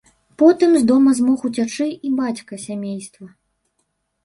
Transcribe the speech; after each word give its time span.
Потым 0.41 0.71
з 0.77 0.81
дома 0.91 1.13
змог 1.19 1.43
уцячы 1.51 1.87
і 2.09 2.15
бацька 2.21 2.53
сямейства. 2.65 3.25